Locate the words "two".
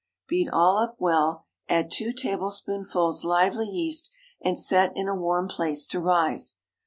1.91-2.11